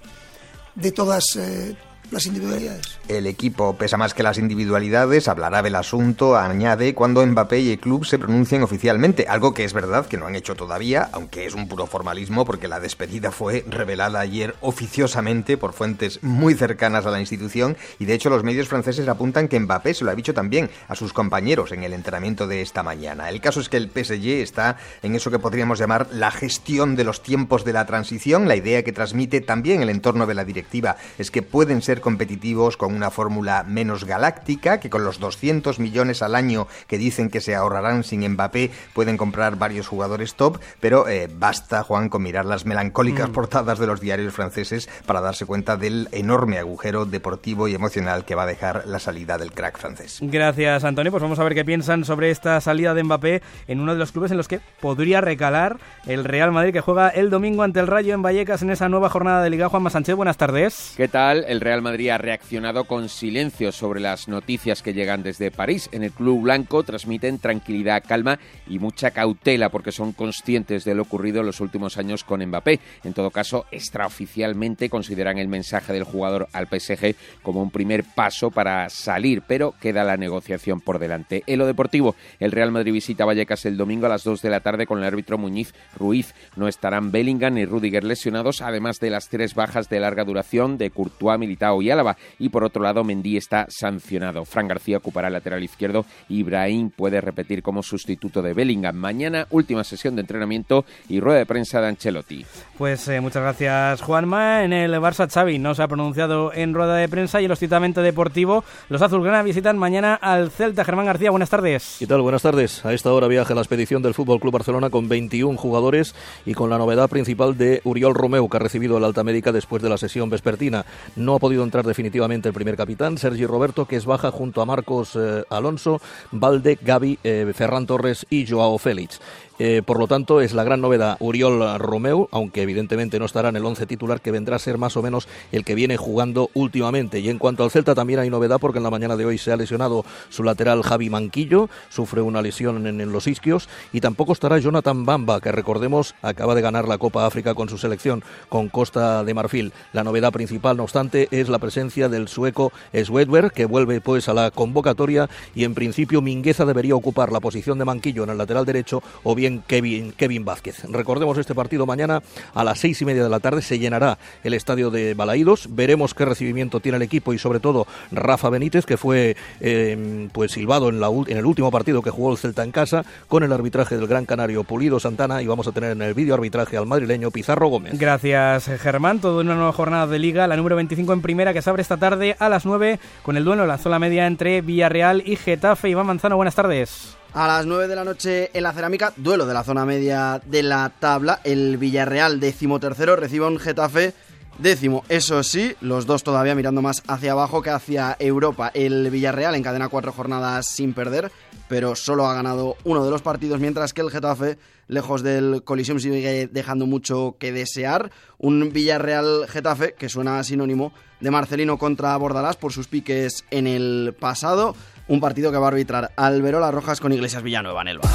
de 0.75 0.93
todas 0.93 1.25
eh, 1.37 1.77
las 2.11 2.27
individualidades. 2.27 2.99
El 3.09 3.27
equipo 3.27 3.77
pesa 3.77 3.97
más 3.97 4.15
que 4.15 4.23
las 4.23 4.39
individualidades, 4.39 5.29
hablará 5.29 5.63
del 5.63 5.75
asunto, 5.75 6.37
añade, 6.37 6.95
cuando 6.95 7.25
Mbappé 7.25 7.61
y 7.61 7.73
el 7.73 7.79
club 7.79 8.05
se 8.05 8.19
pronuncien 8.19 8.63
oficialmente, 8.63 9.27
algo 9.29 9.55
que 9.55 9.65
es 9.65 9.73
verdad 9.73 10.07
que 10.07 10.17
no 10.17 10.27
han 10.27 10.35
hecho 10.35 10.55
todavía, 10.55 11.09
aunque 11.13 11.47
es 11.47 11.55
un 11.55 11.69
puro 11.69 11.87
formalismo 11.87 12.45
porque 12.45 12.69
la 12.69 12.81
despedida 12.81 13.31
fue 13.31 13.65
revelada 13.69 14.21
ayer 14.21 14.55
oficiosamente 14.61 15.57
por 15.57 15.73
fuentes 15.73 16.21
muy 16.23 16.55
cercanas 16.55 17.07
a 17.07 17.11
la 17.11 17.21
institución 17.21 17.77
y 17.99 18.05
de 18.05 18.15
hecho 18.15 18.31
los 18.31 18.45
medios 18.45 18.69
franceses 18.69 19.09
apuntan 19.09 19.49
que 19.49 19.61
Mbappé 19.61 19.95
se 19.95 20.05
lo 20.05 20.11
ha 20.11 20.15
dicho 20.15 20.35
también 20.35 20.71
a 20.89 20.95
sus 20.95 21.13
compañeros 21.13 21.73
en 21.73 21.85
el 21.85 21.93
entrenamiento 21.93 22.47
de 22.47 22.63
esta 22.63 22.83
mañana. 22.83 23.29
El 23.29 23.41
caso 23.41 23.61
es 23.61 23.69
que 23.69 23.77
el 23.77 23.91
PSG 23.91 24.43
está 24.43 24.77
en 25.03 25.15
eso 25.15 25.31
que 25.31 25.39
podríamos 25.39 25.79
llamar 25.79 26.09
la 26.13 26.31
gestión 26.31 26.97
de 26.97 27.05
los 27.05 27.23
tiempos 27.23 27.65
de 27.65 27.73
la 27.73 27.87
transición, 27.87 28.49
la 28.49 28.57
idea 28.57 28.83
que 28.83 28.93
transmite 28.93 29.41
también 29.41 29.83
el 29.83 29.91
entorno 29.91 30.27
de 30.27 30.35
la 30.35 30.45
directiva 30.45 30.97
es 31.19 31.31
que 31.31 31.43
pueden 31.43 31.83
ser 31.83 31.98
competitivos 32.01 32.77
con 32.77 32.95
una 32.95 33.11
fórmula 33.11 33.65
menos 33.67 34.05
galáctica, 34.05 34.81
que 34.81 34.91
con 34.91 35.05
los 35.05 35.19
200 35.21 35.79
millones 35.79 36.23
al 36.23 36.35
año 36.35 36.67
que 36.87 36.99
dicen 36.99 37.31
que 37.31 37.41
se 37.41 37.55
ahorrarán 37.55 38.05
sin 38.05 38.27
Mbappé 38.29 38.71
pueden 38.93 39.17
comprar 39.17 39.57
varios 39.57 39.89
jugadores 39.89 40.35
top, 40.35 40.59
pero 40.81 41.09
eh, 41.09 41.29
basta, 41.33 41.83
Juan, 41.83 42.09
con 42.09 42.23
mirar 42.23 42.45
las 42.45 42.65
melancólicas 42.67 43.29
Mm. 43.29 43.33
portadas 43.33 43.79
de 43.79 43.87
los 43.87 44.01
diarios 44.01 44.35
franceses 44.35 44.89
para 45.07 45.21
darse 45.21 45.47
cuenta 45.47 45.77
del 45.77 46.09
enorme 46.13 46.59
agujero 46.59 47.05
deportivo 47.05 47.69
y 47.69 47.75
emocional 47.75 48.25
que 48.25 48.35
va 48.35 48.43
a 48.43 48.47
dejar 48.47 48.85
la 48.87 48.99
salida 48.99 49.39
del 49.39 49.53
crack 49.53 49.79
francés. 49.79 50.19
Gracias, 50.23 50.85
Antonio. 50.85 51.11
Pues 51.11 51.23
vamos 51.23 51.39
a 51.39 51.45
ver 51.45 51.55
qué 51.55 51.65
piensan 51.65 52.05
sobre 52.05 52.31
esta 52.31 52.61
salida 52.61 52.95
de 52.95 53.03
Mbappé 53.03 53.43
en 53.67 53.81
uno 53.81 53.93
de 53.93 53.99
los 53.99 54.13
clubes 54.13 54.31
en 54.31 54.37
los 54.37 54.49
que 54.49 54.61
podría 54.81 55.21
recalar 55.21 55.79
el 56.07 56.25
Real 56.25 56.53
Madrid, 56.53 56.73
que 56.73 56.81
juega 56.81 57.09
el 57.09 57.31
domingo 57.31 57.63
ante 57.63 57.81
el 57.81 57.87
Rayo 57.87 58.15
en 58.15 58.23
Vallecas 58.23 58.63
en 58.63 58.71
esa 58.71 58.89
nueva 58.89 59.09
jornada 59.11 59.43
de 59.43 59.51
Liga. 59.51 59.69
Juan 59.69 59.89
Sánchez, 59.91 60.15
buenas 60.15 60.37
tardes. 60.37 60.95
¿Qué 60.97 61.09
tal? 61.09 61.45
El 61.49 61.61
Real 61.61 61.83
Madrid 61.83 61.88
ha 61.89 62.19
reaccionado 62.19 62.85
con 62.85 63.09
silencio 63.09 63.73
sobre 63.73 64.01
las 64.01 64.29
noticias 64.29 64.83
que 64.83 64.93
llegan 64.93 65.23
desde 65.23 65.51
París. 65.51 65.89
En 65.93 66.03
el 66.03 66.13
Club 66.13 66.43
Blanco 66.43 66.83
transmiten 66.83 67.39
tranquilidad, 67.39 68.05
calma 68.07 68.39
y 68.67 68.79
mucha 68.79 69.11
cautela 69.11 69.71
porque 69.71 69.91
son 69.91 70.13
conscientes 70.13 70.85
de 70.85 70.95
lo 70.95 71.03
ocurrido 71.03 71.41
en 71.41 71.47
los 71.47 71.61
últimos 71.61 71.97
años 71.97 72.25
con 72.25 72.45
Mbappé. 72.45 72.81
En 73.05 73.15
todo 73.15 73.31
caso, 73.31 73.65
extraoficialmente 73.71 74.91
consideran 74.91 75.39
el 75.39 75.49
mensaje 75.49 75.93
del 75.93 76.05
jugador 76.05 76.49
al 76.53 76.67
PSG 76.67 77.15
como 77.43 77.63
un 77.63 77.71
primer 77.71 78.05
paso 78.05 78.51
para 78.51 78.89
salir, 78.91 79.43
pero 79.47 79.75
queda 79.81 80.05
la 80.05 80.17
negociación 80.17 80.81
por 80.81 80.99
delante. 80.99 81.43
En 81.47 81.59
lo 81.59 81.67
deportivo, 81.67 82.15
el 82.39 82.53
Real 82.53 82.71
Madrid 82.71 82.93
visita 82.93 83.25
Vallecas 83.25 83.65
el 83.65 83.77
domingo 83.77 84.07
a 84.07 84.11
las 84.11 84.25
2 84.25 84.43
de 84.43 84.51
la 84.51 84.61
tarde 84.61 84.87
con 84.87 84.99
el 84.99 85.05
árbitro 85.05 85.39
Muñiz 85.39 85.75
Ruiz. 85.97 86.35
No 86.57 86.69
estarán 86.69 87.11
Bellingham 87.11 87.55
ni 87.55 87.65
Rudiger 87.65 88.05
lesionados, 88.05 88.61
además 88.61 89.01
de 89.01 89.11
las 89.11 89.29
tres 89.29 89.55
bajas 89.55 89.89
de 89.89 90.01
larga 90.01 90.25
duración 90.25 90.79
de 90.79 90.91
Courtois, 90.91 91.39
Militao 91.39 91.78
y 91.83 91.91
Álava. 91.91 92.17
Y 92.39 92.49
por 92.49 92.65
otro 92.65 92.83
lado, 92.83 93.05
Mendy 93.05 93.37
está 93.37 93.67
sancionado. 93.69 94.45
Fran 94.45 94.69
García 94.69 94.99
ocupará 94.99 95.29
el 95.29 95.35
lateral 95.35 95.63
izquierdo. 95.63 96.05
Ibrahim 96.29 96.91
puede 96.91 97.21
repetir 97.21 97.63
como 97.63 97.83
sustituto 97.83 98.43
de 98.43 98.55
Bellingham. 98.55 98.97
Mañana, 98.97 99.47
última 99.51 99.85
sesión 99.85 100.17
de 100.17 100.23
entrenamiento 100.23 100.85
y 101.09 101.21
rueda 101.21 101.39
de 101.39 101.47
prensa 101.47 101.81
de 101.81 101.89
Ancelotti. 101.89 102.45
Pues 102.77 103.09
eh, 103.09 103.21
muchas 103.21 103.43
gracias, 103.43 104.03
Juanma. 104.03 104.65
En 104.65 104.73
el 104.73 104.93
Barça, 104.95 105.29
Xavi 105.29 105.59
no 105.59 105.75
se 105.75 105.83
ha 105.83 105.89
pronunciado 105.89 106.53
en 106.53 106.75
rueda 106.75 106.97
de 106.97 107.09
prensa 107.09 107.41
y 107.41 107.45
el 107.45 107.53
hostilamiento 107.53 108.03
deportivo. 108.03 108.65
Los 108.89 109.03
azulgrana 109.03 109.43
visitan 109.43 109.79
mañana 109.79 110.15
al 110.15 110.51
Celta. 110.51 110.85
Germán 110.85 111.07
García, 111.07 111.31
buenas 111.31 111.51
tardes. 111.51 111.97
¿Qué 111.99 112.07
tal? 112.07 112.23
Buenas 112.23 112.43
tardes. 112.43 112.85
A 112.85 112.93
esta 112.93 113.13
hora 113.13 113.29
viaja 113.29 113.55
la 113.55 113.61
expedición 113.61 114.03
del 114.03 114.15
Fútbol 114.15 114.41
Club 114.41 114.53
Barcelona 114.53 114.91
con 114.91 115.09
21 115.09 115.59
jugadores 115.59 116.15
y 116.47 116.55
con 116.55 116.71
la 116.71 116.79
novedad 116.79 117.09
principal 117.09 117.57
de 117.57 117.81
Uriol 117.85 118.15
Romeu, 118.15 118.49
que 118.49 118.57
ha 118.57 118.61
recibido 118.61 118.99
el 118.99 119.05
alta 119.05 119.25
médica 119.25 119.53
después 119.53 119.83
de 119.83 119.89
la 119.89 119.99
sesión 119.99 120.31
vespertina. 120.31 120.85
No 121.17 121.35
ha 121.35 121.39
podido 121.39 121.63
entrar 121.69 121.87
definitivamente 121.87 122.49
el 122.49 122.55
primer 122.55 122.77
capitán, 122.77 123.19
Sergi 123.19 123.47
Roberto, 123.47 123.87
que 123.87 123.97
es 123.97 124.07
baja 124.07 124.31
junto 124.31 124.63
a 124.63 124.67
Marcos 124.67 125.15
eh, 125.15 125.45
Alonso, 125.51 126.01
Valde, 126.33 126.79
Gaby, 126.81 127.19
eh, 127.23 127.53
Ferran 127.55 127.87
Torres 127.87 128.27
y 128.31 128.47
Joao 128.47 128.79
Félix. 128.79 129.21
Eh, 129.59 129.83
por 129.85 129.99
lo 129.99 130.07
tanto, 130.07 130.41
es 130.41 130.53
la 130.53 130.65
gran 130.65 130.81
novedad 130.81 131.17
Uriol 131.21 131.79
Romeu, 131.79 132.29
aunque 132.31 132.63
evidentemente 132.63 133.19
no 133.19 133.25
estará 133.25 133.49
en 133.49 133.57
el 133.57 133.65
once 133.65 133.87
titular, 133.87 134.21
que 134.21 134.31
vendrá 134.31 134.57
a 134.57 134.59
ser 134.59 134.79
más 134.79 134.97
o 134.97 135.03
menos 135.03 135.29
el 135.53 135.65
que 135.65 135.75
viene 135.75 135.97
jugando 135.97 136.51
últimamente. 136.55 137.21
Y 137.21 137.29
en 137.29 137.39
cuanto 137.39 137.65
al 137.65 137.71
Celta, 137.71 137.95
también 137.95 138.21
hay 138.21 138.31
novedad 138.31 138.59
porque 138.61 138.79
en 138.79 138.85
la 138.85 138.91
mañana 138.91 139.17
de 139.17 139.27
hoy 139.27 139.39
se 139.39 139.53
ha 139.53 139.57
lesionado 139.57 140.05
su 140.29 140.43
lateral 140.45 140.83
Javi 140.83 141.11
Manquillo, 141.11 141.69
sufre 141.89 142.21
una 142.21 142.43
lesión 142.43 142.87
en, 142.87 143.13
los 143.13 143.27
isquios, 143.27 143.69
y 143.93 144.01
tampoco 144.01 144.33
estará 144.33 144.59
Jonathan 144.59 145.05
Bamba, 145.05 145.41
que 145.41 145.53
recordemos 145.53 146.15
acaba 146.23 146.55
de 146.55 146.63
ganar 146.63 146.87
la 146.87 146.99
Copa 146.99 147.27
África 147.27 147.55
con 147.55 147.69
su 147.69 147.79
selección 147.79 148.23
con 148.49 148.69
Costa 148.69 149.25
de 149.25 149.35
Marfil. 149.35 149.73
La 149.93 150.05
novedad 150.05 150.33
principal, 150.33 150.77
no 150.77 150.85
obstante, 150.85 151.29
es 151.31 151.49
la 151.49 151.59
presencia 151.59 152.09
del 152.09 152.29
sueco 152.29 152.73
Swedberg, 152.93 153.53
que 153.53 153.65
vuelve 153.65 154.01
pues 154.01 154.29
a 154.29 154.35
la 154.35 154.51
convocatoria 154.51 155.29
y 155.55 155.65
en 155.65 155.75
principio 155.75 156.23
Mingueza 156.23 156.65
debería 156.65 156.95
ocupar 156.95 157.33
la 157.33 157.41
posición 157.41 157.79
de 157.79 157.85
Manquillo 157.85 158.25
en 158.25 158.31
el 158.31 158.39
lateral 158.39 158.67
derecho 158.67 159.03
o 159.23 159.35
bien 159.35 159.48
Kevin, 159.67 160.13
Kevin 160.13 160.45
Vázquez. 160.45 160.85
Recordemos 160.85 161.39
este 161.39 161.55
partido 161.55 161.87
mañana 161.87 162.23
a 162.55 162.65
las 162.65 162.79
seis 162.79 163.01
y 163.03 163.05
media 163.05 163.23
de 163.23 163.29
la 163.29 163.41
tarde 163.41 163.63
se 163.63 163.79
llenará 163.79 164.19
el 164.45 164.55
estadio 164.55 164.91
de 164.91 165.15
Balaídos. 165.15 165.69
Veremos 165.71 166.15
qué 166.15 166.25
recibimiento 166.25 166.81
tiene 166.81 166.97
el 166.97 167.03
equipo 167.03 167.33
y 167.33 167.39
sobre 167.39 167.61
todo 167.61 167.87
Rafa 168.13 168.51
Benítez, 168.51 168.85
que 168.85 168.97
fue 168.97 169.37
em, 169.61 170.29
pues 170.31 170.53
silbado 170.53 170.89
en, 170.89 171.01
la, 171.01 171.09
en 171.09 171.37
el 171.37 171.47
último 171.47 171.71
partido 171.71 172.03
que 172.03 172.11
jugó 172.11 172.33
el 172.33 172.39
Celta 172.39 172.63
en 172.65 172.73
casa 172.73 173.05
con 173.29 173.43
el 173.43 173.53
arbitraje 173.53 173.97
del 173.97 174.07
Gran 174.07 174.27
Canario 174.27 174.65
Pulido 174.65 175.01
Santana 175.01 175.43
y 175.43 175.47
vamos 175.47 175.67
a 175.67 175.73
tener 175.73 175.93
en 175.93 176.03
el 176.03 176.15
vídeo 176.15 176.35
arbitraje 176.35 176.77
al 176.77 176.87
madrileño 176.87 177.31
Pizarro 177.31 177.69
Gómez. 177.69 177.99
Gracias 177.99 178.67
Germán, 178.81 179.21
todo 179.21 179.41
una 179.41 179.55
nueva 179.55 179.73
jornada 179.73 180.07
de 180.07 180.19
liga, 180.19 180.47
la 180.47 180.57
número 180.57 180.77
25 180.77 181.13
en 181.13 181.23
primera 181.23 181.53
que 181.53 181.63
se 181.63 181.71
abre 181.71 181.83
esta 181.83 181.97
tarde 181.97 182.37
a 182.39 182.49
las 182.49 182.67
9 182.67 182.99
con 183.23 183.37
el 183.37 183.45
duelo 183.45 183.67
la 183.67 183.79
zona 183.79 183.99
media 183.99 184.27
entre 184.27 184.61
Villarreal 184.61 185.23
y 185.25 185.37
Getafe. 185.37 185.89
Iván 185.89 186.07
Manzano, 186.07 186.37
buenas 186.37 186.55
tardes. 186.55 187.18
A 187.35 187.47
las 187.47 187.67
9 187.67 187.89
de 187.89 187.95
la 187.95 188.05
noche 188.05 188.51
en 188.55 188.63
la 188.63 188.73
cerámica, 188.73 189.13
duelo 189.17 189.45
de 189.45 189.53
la 189.53 189.63
zona 189.63 189.85
media 189.85 190.41
de 190.47 190.63
la 190.63 190.91
tabla. 190.99 191.41
El 191.45 191.77
Villarreal, 191.77 192.41
décimo 192.41 192.81
tercero, 192.81 193.17
recibe 193.17 193.47
un 193.47 193.59
Getafe 193.59 194.15
décimo. 194.59 195.05
Eso 195.09 195.43
sí, 195.43 195.75
los 195.81 196.07
dos 196.07 196.23
todavía 196.23 196.55
mirando 196.55 196.83
más 196.83 197.03
hacia 197.07 197.33
abajo 197.33 197.63
que 197.63 197.71
hacia 197.71 198.17
Europa. 198.19 198.71
El 198.75 199.11
Villarreal 199.11 199.55
encadena 199.55 199.89
cuatro 199.89 200.13
jornadas 200.13 200.67
sin 200.67 200.95
perder, 200.95 201.31
pero 201.69 201.95
solo 201.95 202.27
ha 202.27 202.35
ganado 202.35 202.77
uno 202.85 203.05
de 203.05 203.11
los 203.11 203.23
partidos, 203.23 203.61
mientras 203.61 203.93
que 203.93 204.01
el 204.01 204.11
Getafe, 204.11 204.59
lejos 204.87 205.23
del 205.23 205.63
colisión, 205.65 206.01
sigue 206.01 206.49
dejando 206.49 206.87
mucho 206.87 207.37
que 207.39 207.53
desear. 207.53 208.11
Un 208.39 208.73
Villarreal-Getafe 208.73 209.95
que 209.95 210.09
suena 210.09 210.43
sinónimo 210.45 210.93
de 211.21 211.31
Marcelino 211.31 211.79
contra 211.79 212.17
Bordalás 212.17 212.57
por 212.57 212.73
sus 212.73 212.89
piques 212.89 213.45
en 213.51 213.67
el 213.67 214.15
pasado 214.19 214.75
un 215.09 215.21
partido 215.21 215.51
que 215.51 215.59
va 215.59 215.67
a 215.67 215.69
arbitrar 215.71 216.13
Alberola 216.17 216.71
Rojas 216.71 217.01
con 217.01 217.13
Iglesias 217.13 217.43
Villanueva 217.43 217.83
en 217.83 217.89
el 217.89 217.99
bar. 217.99 218.11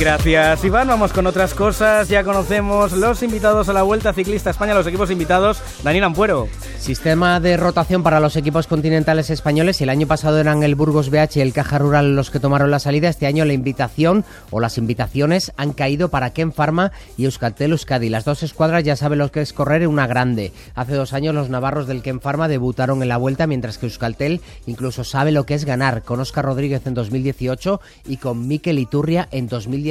Gracias, 0.00 0.64
Iván. 0.64 0.88
Vamos 0.88 1.12
con 1.12 1.26
otras 1.26 1.52
cosas. 1.52 2.08
Ya 2.08 2.24
conocemos 2.24 2.92
los 2.92 3.22
invitados 3.22 3.68
a 3.68 3.74
la 3.74 3.82
Vuelta 3.82 4.14
Ciclista 4.14 4.48
España, 4.48 4.72
los 4.72 4.86
equipos 4.86 5.10
invitados. 5.10 5.60
Daniel 5.84 6.04
Ampuero. 6.04 6.48
Sistema 6.78 7.38
de 7.38 7.58
rotación 7.58 8.02
para 8.02 8.18
los 8.18 8.34
equipos 8.34 8.66
continentales 8.66 9.28
españoles. 9.28 9.78
El 9.82 9.90
año 9.90 10.06
pasado 10.06 10.38
eran 10.38 10.62
el 10.62 10.74
Burgos 10.74 11.10
BH 11.10 11.36
y 11.36 11.40
el 11.42 11.52
Caja 11.52 11.76
Rural 11.76 12.16
los 12.16 12.30
que 12.30 12.40
tomaron 12.40 12.70
la 12.70 12.78
salida. 12.78 13.10
Este 13.10 13.26
año 13.26 13.44
la 13.44 13.52
invitación 13.52 14.24
o 14.50 14.58
las 14.58 14.78
invitaciones 14.78 15.52
han 15.58 15.74
caído 15.74 16.08
para 16.08 16.30
Ken 16.30 16.50
Pharma 16.50 16.92
y 17.18 17.26
Euskaltel 17.26 17.72
Euskadi. 17.72 18.08
Las 18.08 18.24
dos 18.24 18.42
escuadras 18.42 18.82
ya 18.84 18.96
saben 18.96 19.18
lo 19.18 19.30
que 19.30 19.42
es 19.42 19.52
correr 19.52 19.82
en 19.82 19.90
una 19.90 20.06
grande. 20.06 20.54
Hace 20.74 20.94
dos 20.94 21.12
años 21.12 21.34
los 21.34 21.50
navarros 21.50 21.86
del 21.86 22.00
Ken 22.00 22.20
Pharma 22.20 22.48
debutaron 22.48 23.02
en 23.02 23.08
la 23.10 23.18
Vuelta, 23.18 23.46
mientras 23.46 23.76
que 23.76 23.84
Euskaltel 23.84 24.40
incluso 24.66 25.04
sabe 25.04 25.30
lo 25.30 25.44
que 25.44 25.52
es 25.52 25.66
ganar 25.66 26.04
con 26.04 26.20
Oscar 26.20 26.46
Rodríguez 26.46 26.86
en 26.86 26.94
2018 26.94 27.82
y 28.06 28.16
con 28.16 28.48
Mikel 28.48 28.78
Iturria 28.78 29.28
en 29.30 29.46
2019. 29.46 29.89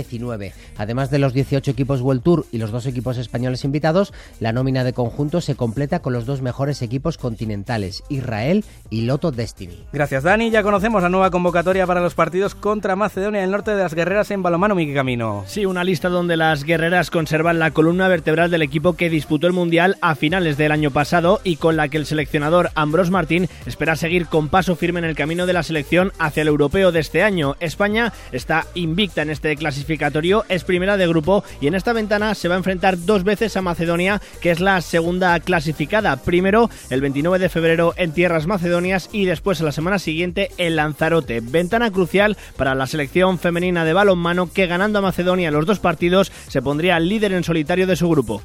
Además 0.78 1.10
de 1.12 1.20
los 1.20 1.34
18 1.34 1.72
equipos 1.72 2.02
World 2.02 2.24
Tour 2.24 2.46
y 2.52 2.58
los 2.58 2.72
dos 2.72 2.86
equipos 2.86 3.18
españoles 3.18 3.64
invitados, 3.64 4.14
la 4.40 4.54
nómina 4.54 4.84
de 4.84 4.94
conjunto 4.94 5.42
se 5.42 5.56
completa 5.56 6.00
con 6.00 6.14
los 6.14 6.26
dos 6.26 6.42
mejores 6.42 6.82
equipos 6.82 7.18
continentales, 7.18 8.04
Israel 8.10 8.64
y 8.90 9.02
Loto 9.02 9.32
Destiny. 9.32 9.86
Gracias 9.92 10.24
Dani, 10.24 10.52
ya 10.52 10.64
conocemos 10.64 11.04
la 11.04 11.10
nueva 11.10 11.32
convocatoria 11.32 11.88
para 11.88 12.02
los 12.02 12.16
partidos 12.16 12.56
contra 12.56 12.96
Macedonia 12.96 13.42
del 13.42 13.52
Norte 13.52 13.72
de 13.72 13.84
las 13.84 13.94
Guerreras 13.94 14.32
en 14.32 14.44
balomano 14.44 14.76
Miki 14.76 14.94
Camino. 14.94 15.44
Sí, 15.48 15.66
una 15.66 15.84
lista 15.84 16.10
donde 16.10 16.38
las 16.38 16.64
guerreras 16.64 17.12
conservan 17.12 17.60
la 17.60 17.72
columna 17.72 18.08
vertebral 18.08 18.52
del 18.52 18.62
equipo 18.62 18.94
que 18.94 19.10
disputó 19.10 19.48
el 19.48 19.54
Mundial 19.54 19.98
a 20.02 20.16
finales 20.16 20.58
del 20.58 20.72
año 20.72 20.92
pasado 20.92 21.42
y 21.44 21.58
con 21.58 21.76
la 21.76 21.88
que 21.88 21.98
el 21.98 22.06
seleccionador 22.06 22.72
Ambros 22.76 23.12
Martín 23.12 23.48
espera 23.66 23.96
seguir 23.96 24.28
con 24.28 24.50
paso 24.50 24.76
firme 24.76 25.00
en 25.00 25.06
el 25.06 25.16
camino 25.16 25.46
de 25.46 25.54
la 25.54 25.64
selección 25.64 26.12
hacia 26.20 26.42
el 26.42 26.48
europeo 26.48 26.92
de 26.92 27.00
este 27.00 27.24
año. 27.24 27.56
España 27.60 28.14
está 28.32 28.66
invicta 28.76 29.22
en 29.22 29.30
este 29.30 29.56
clasificatorio 29.56 29.89
es 30.48 30.64
primera 30.64 30.98
de 30.98 31.08
grupo 31.08 31.44
y 31.62 31.68
en 31.68 31.76
esta 31.76 31.94
ventana 31.94 32.36
se 32.36 32.48
va 32.48 32.56
a 32.56 32.58
enfrentar 32.58 32.98
dos 33.06 33.24
veces 33.24 33.58
a 33.58 33.62
Macedonia, 33.62 34.22
que 34.42 34.52
es 34.52 34.60
la 34.60 34.82
segunda 34.82 35.40
clasificada. 35.40 36.18
Primero 36.18 36.70
el 36.90 37.02
29 37.02 37.40
de 37.40 37.50
febrero 37.50 37.94
en 37.98 38.12
tierras 38.12 38.46
macedonias 38.46 39.10
y 39.12 39.26
después 39.26 39.62
a 39.62 39.64
la 39.64 39.72
semana 39.72 39.98
siguiente 39.98 40.52
en 40.58 40.76
Lanzarote. 40.76 41.42
Ventana 41.42 41.92
crucial 41.92 42.38
para 42.56 42.76
la 42.76 42.88
selección 42.88 43.40
femenina 43.40 43.86
de 43.86 43.94
balonmano 43.94 44.52
que 44.52 44.68
ganando 44.68 45.00
a 45.00 45.02
Macedonia 45.02 45.52
los 45.52 45.66
dos 45.66 45.80
partidos 45.80 46.32
se 46.48 46.62
pondría 46.62 47.00
líder 47.00 47.34
en 47.34 47.44
solitario 47.44 47.88
de 47.88 47.96
su 47.96 48.10
grupo. 48.10 48.42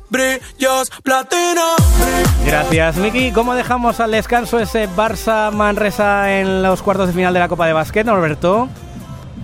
Gracias, 2.46 2.96
Miki. 2.96 3.32
¿Cómo 3.32 3.54
dejamos 3.54 4.00
al 4.00 4.12
descanso 4.12 4.58
ese 4.58 4.88
Barça 4.88 5.50
Manresa 5.52 6.38
en 6.38 6.62
los 6.62 6.82
cuartos 6.82 7.08
de 7.08 7.14
final 7.14 7.34
de 7.34 7.40
la 7.40 7.48
Copa 7.48 7.66
de 7.66 7.72
Básquet, 7.72 8.06
Norberto? 8.06 8.68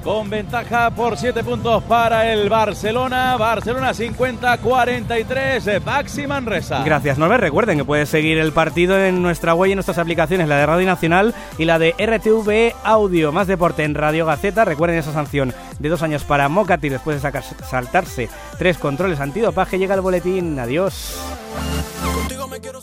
Con 0.02 0.30
ventaja 0.30 0.90
por 0.90 1.16
7 1.16 1.45
puntos 1.45 1.83
para 1.85 2.33
el 2.33 2.49
Barcelona. 2.49 3.37
Barcelona 3.37 3.92
50-43, 3.92 5.83
Baxi 5.85 6.26
Manresa. 6.26 6.83
Gracias, 6.85 7.19
Norbert. 7.19 7.42
Recuerden 7.42 7.78
que 7.78 7.85
puedes 7.85 8.09
seguir 8.09 8.38
el 8.38 8.52
partido 8.52 8.99
en 8.99 9.23
nuestra 9.23 9.54
web 9.54 9.69
y 9.69 9.73
en 9.73 9.76
nuestras 9.76 9.99
aplicaciones, 9.99 10.49
la 10.49 10.59
de 10.59 10.66
Radio 10.66 10.87
Nacional 10.87 11.35
y 11.59 11.64
la 11.64 11.78
de 11.78 11.95
RTV 11.99 12.75
Audio. 12.85 13.33
Más 13.33 13.47
deporte 13.47 13.85
en 13.85 13.95
Radio 13.95 14.26
Gaceta. 14.26 14.64
Recuerden 14.64 14.99
esa 14.99 15.12
sanción 15.12 15.54
de 15.78 15.88
dos 15.88 16.02
años 16.02 16.25
para 16.25 16.49
Mocati 16.49 16.88
después 16.88 17.23
de 17.23 17.33
saltarse 17.69 18.28
tres 18.59 18.78
controles 18.78 19.21
antidopaje. 19.21 19.78
Llega 19.78 19.95
el 19.95 20.00
boletín. 20.00 20.59
Adiós. 20.59 21.19
Contigo 22.14 22.49
me 22.49 22.61
quiero 22.61 22.80